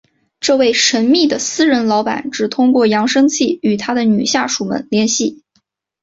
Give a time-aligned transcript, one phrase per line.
[0.39, 5.43] 这位神秘的私人老板只通过扬声器与他的女下属们联系。